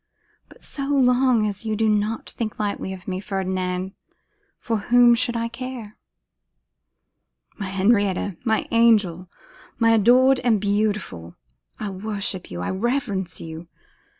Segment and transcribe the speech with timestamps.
[0.49, 3.93] But so long as you do not think lightly of me, Ferdinand,
[4.57, 5.95] for whom should I care?'
[7.59, 8.35] 'My Henrietta!
[8.43, 9.29] my angel!
[9.77, 11.35] my adored and beautiful!
[11.79, 13.67] I worship you, I reverence you.